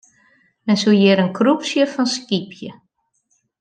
[0.65, 2.71] Men soe hjir in krupsje fan skypje.